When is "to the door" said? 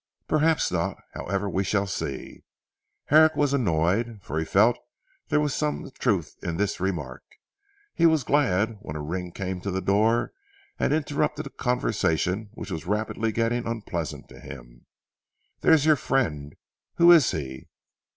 9.61-10.33